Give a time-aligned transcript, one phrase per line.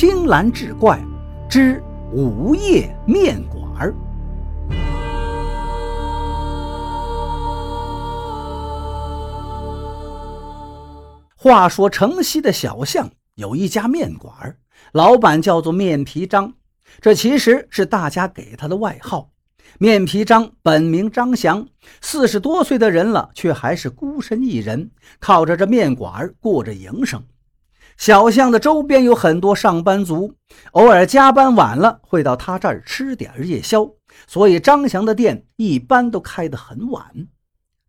[0.00, 1.04] 青蓝志怪
[1.50, 1.82] 之
[2.12, 3.92] 午夜面馆儿。
[11.34, 14.56] 话说城西的小巷有一家面馆儿，
[14.92, 16.54] 老板叫做面皮张，
[17.00, 19.30] 这其实是大家给他的外号。
[19.80, 21.66] 面皮张本名张祥，
[22.00, 27.20] 四十多岁的人了，却还是孤身一人，靠着这面馆儿过着营生。
[27.98, 30.32] 小巷的周边有很多上班族，
[30.70, 33.90] 偶尔加班晚了会到他这儿吃点夜宵，
[34.28, 37.04] 所以张祥的店一般都开得很晚。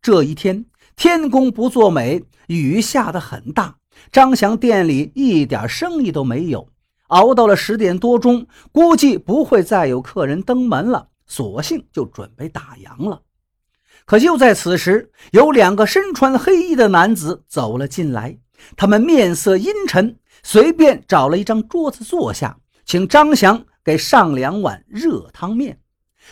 [0.02, 3.76] 这一天天公不作美，雨下得很大，
[4.12, 6.68] 张祥店里一点生意都没有。
[7.10, 11.10] 熬到了十点多钟，估计不会再有客人登门了。
[11.27, 13.21] 索性就准备打烊了，
[14.05, 18.40] 可就在此时，有两个身穿黑衣的男子走了进来。
[18.76, 25.79] 他们面色阴沉，随便找了一张桌子坐下，请张翔给上两碗热汤面。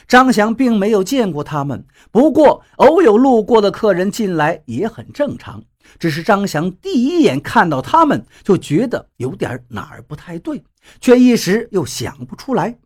[0.07, 5.63] 张翔并没有见过他们，不过偶有路过的客人进来也很正常。
[5.97, 10.61] 只是张翔第一眼看到他们，就觉得有点哪儿不太对，
[10.99, 12.77] 却一时又想不出来。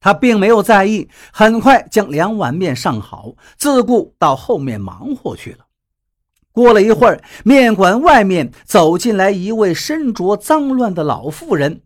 [0.00, 5.65] 他并没有在意，很快将两碗面上好，自顾到后面忙活去了。
[6.56, 11.82] 过了一会儿，面馆外面走进来一位身着脏乱的老妇人，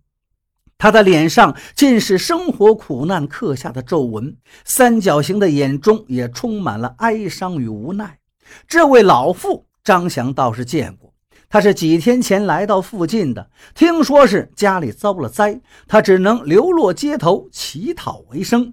[0.79, 8.21] 她的脸上尽是生活苦难刻下的皱纹，三角形的眼中也充满了哀伤与无奈。
[8.69, 11.13] 这位老妇，张翔倒是见过。
[11.49, 18.73] 他是几天前来到附近的，听说是家里遭了灾，他只能流落街头乞讨为生。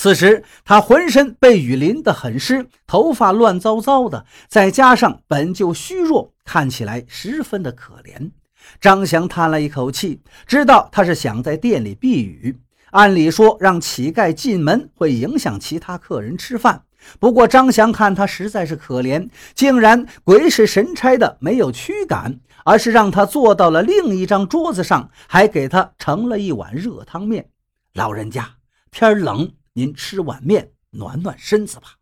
[0.00, 8.30] 此时他浑身被雨淋得很湿，头发乱糟糟的，再加上本就虚弱，看起来十分的可怜。
[8.80, 12.58] 张翔叹了一口气，知道他是想在店里避雨。
[12.92, 16.84] 按理说，让乞丐进门会影响其他客人吃饭。
[17.18, 27.50] 不过张翔看他实在是可怜，竟然鬼使神差的没有驱赶，而是让他坐到了另一张桌子上，还给他盛了一碗热汤面。
[27.92, 28.48] 老人家，
[28.90, 31.96] 天冷，您吃碗面暖暖身子吧。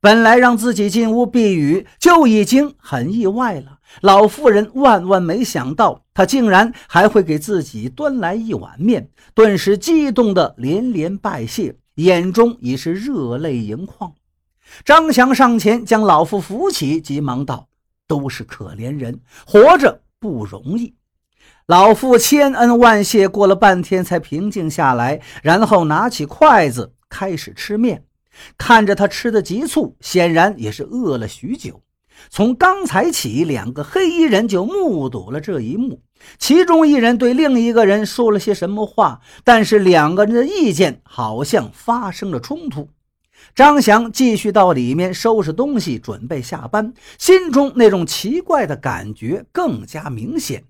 [0.00, 11.76] 本来让自己进屋避雨就已经很意外了，老妇人万万没想到，他竟然还会给自己端来一碗面，顿时激动的连连拜谢。
[11.96, 14.14] 眼中已是热泪盈眶，
[14.84, 17.68] 张翔上前将老妇扶起，急忙道
[18.08, 20.95] ：“都是可怜人，活着不容易。”
[21.66, 28.04] 老妇千恩万谢，过了半天才平静下来，然后拿起筷子开始吃面。
[28.56, 31.82] 看着他吃的急促，显然也是饿了许久。
[32.30, 36.02] 从刚才起，两个黑衣人就目睹了这一幕。
[36.38, 42.88] 其中一人对另一个人说了些什么话，但是两个人的意见好像发生了冲突。
[43.54, 50.64] 张翔继续到里面收拾东西，准备下班，心中那种奇怪的感觉更加明显。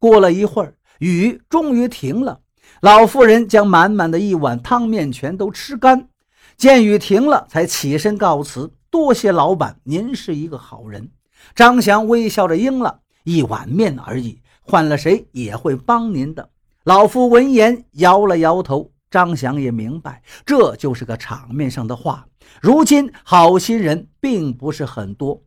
[0.00, 2.40] 过了一会儿，雨终于停了，
[2.80, 6.08] 老妇人将满满的一碗汤面全都吃干。
[6.56, 11.10] 见雨停了，才起身告辞：“多谢老板，您是一个好人。”
[11.54, 16.48] 张翔微笑着应了：“一碗面而已。”换了谁也会帮您的。
[16.84, 18.90] 老夫闻言摇了摇头。
[19.10, 22.24] 张翔也明白，这就是个场面上的话。
[22.60, 25.42] 如今好心人并不是很多，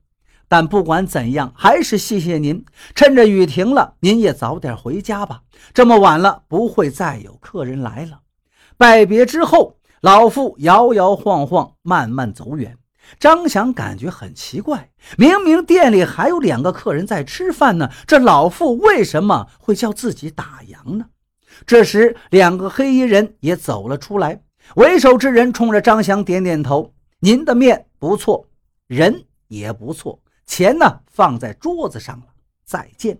[0.54, 2.64] 但不管怎样，还是谢谢您。
[2.94, 5.42] 趁着雨停了，您也早点回家吧。
[5.74, 8.20] 这么晚了，不会再有客人来了。
[8.78, 12.78] 拜别之后，老妇摇摇晃晃，慢慢走远。
[13.20, 21.08] 张翔感觉很奇怪，明明店里还有两个客人在吃饭呢，这老妇为什么会叫自己打烊呢？
[21.66, 24.44] 这时，两个黑衣人也走了出来，
[24.76, 28.46] 为首之人冲着张翔点点头：“您的面不错，
[28.86, 32.28] 人也不错，钱呢放在桌子上了，
[32.66, 33.20] 再见。”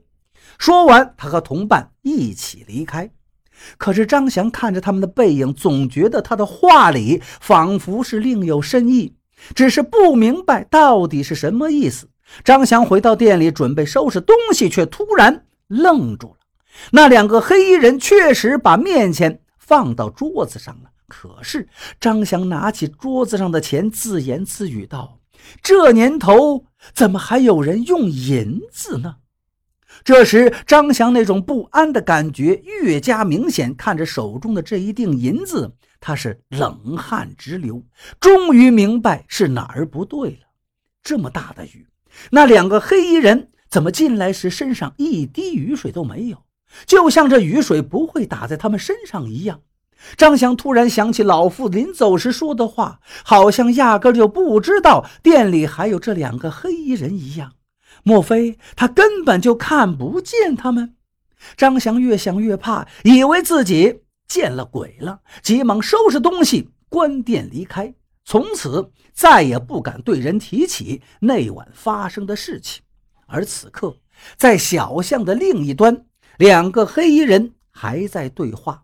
[0.60, 3.12] 说完，他和同伴一起离开。
[3.78, 9.16] 可是张翔看着他们的背影，总觉得他的话里仿佛是另有深意。
[9.56, 12.10] 只是不明白到底是什么意思。
[12.44, 16.38] 张翔回到店里准备收拾东西，却突然愣住了。
[16.92, 21.68] 那两个黑衣人确实把面钱放到桌子上了，可是
[22.00, 25.20] 张翔拿起桌子上的钱，自言自语道
[25.62, 29.16] ：“这年头怎么还有人用银子呢？”
[30.04, 35.76] 这时，张翔那种不安的感觉越加明显，看着手中的这一锭银子。
[36.00, 37.82] 他是冷汗直流，
[38.20, 40.48] 终于明白是哪儿不对了。
[41.02, 41.88] 这么大的雨，
[42.32, 46.44] 那两个黑衣人怎么进来时身上一滴雨水都没有？
[46.86, 49.62] 就像这雨水不会打在他们身上一样。
[50.18, 57.54] 张祥突然想起老妇临走时说的话，好像压根就不知道店里还有这两个黑衣人一样。
[58.04, 60.96] 莫非他根本就看不见他们？
[61.56, 67.94] 张祥越想越怕，以为自己见了鬼了，急忙收拾东西，关店离开。
[68.26, 72.82] 从此再也不敢对人提起那晚发生的事情。
[73.26, 73.98] 而此刻，
[74.38, 76.06] 在小巷的另一端，
[76.38, 78.84] 两个黑衣人还在对话。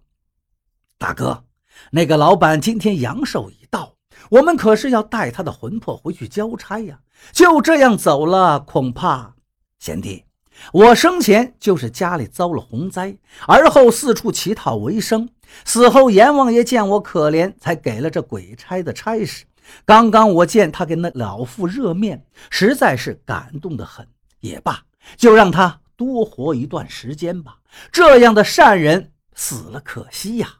[1.00, 1.46] 大哥，
[1.92, 3.96] 那个老板今天阳寿已到，
[4.30, 7.00] 我们可是要带他的魂魄回去交差呀。
[7.32, 9.34] 就这样走了，恐怕
[9.80, 10.26] 贤弟，
[10.74, 13.18] 我生前就是家里遭了洪灾，
[13.48, 15.30] 而后四处乞讨为生。
[15.64, 19.46] 死后阎王爷见我可怜，才给了这鬼差的差事。
[19.86, 24.06] 刚刚我见他给那老妇热面，实在是感动的很。
[24.42, 24.84] 也罢，
[25.16, 27.60] 就让他多活一段时间吧。
[27.90, 30.59] 这样的善人死了可惜呀。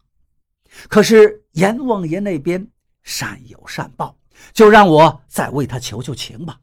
[0.88, 2.68] 可是阎王爷那边
[3.04, 4.16] 善有善报，
[4.54, 6.58] 就让我再为他求求情吧。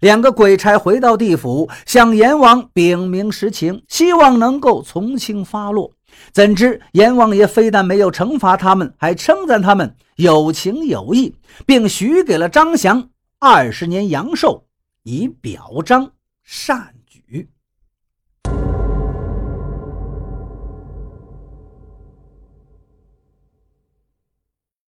[0.00, 5.92] 两个鬼差回到地府，向阎王禀明实情，希望能够从轻发落。
[6.32, 11.34] 怎知阎王爷非但没有惩罚他们，还称赞他们有情有义，
[11.64, 13.08] 并许给了张祥
[13.38, 14.66] 二十年阳寿，
[15.02, 16.12] 以表彰
[16.42, 16.94] 善。